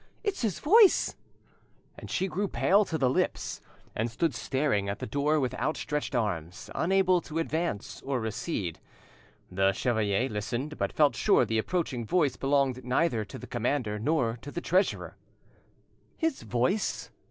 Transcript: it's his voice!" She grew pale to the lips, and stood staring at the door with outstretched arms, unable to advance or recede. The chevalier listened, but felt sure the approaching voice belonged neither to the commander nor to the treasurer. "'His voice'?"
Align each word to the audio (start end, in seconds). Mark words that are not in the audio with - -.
it's 0.23 0.41
his 0.41 0.57
voice!" 0.59 1.15
She 2.07 2.27
grew 2.27 2.47
pale 2.47 2.85
to 2.85 2.97
the 2.97 3.07
lips, 3.07 3.61
and 3.95 4.09
stood 4.09 4.33
staring 4.33 4.89
at 4.89 4.97
the 4.97 5.05
door 5.05 5.39
with 5.39 5.53
outstretched 5.53 6.15
arms, 6.15 6.71
unable 6.73 7.21
to 7.21 7.37
advance 7.37 8.01
or 8.01 8.19
recede. 8.19 8.79
The 9.51 9.73
chevalier 9.73 10.27
listened, 10.27 10.79
but 10.79 10.91
felt 10.91 11.15
sure 11.15 11.45
the 11.45 11.59
approaching 11.59 12.03
voice 12.03 12.35
belonged 12.35 12.83
neither 12.83 13.23
to 13.25 13.37
the 13.37 13.45
commander 13.45 13.99
nor 13.99 14.39
to 14.41 14.49
the 14.49 14.59
treasurer. 14.59 15.17
"'His 16.17 16.41
voice'?" 16.41 17.11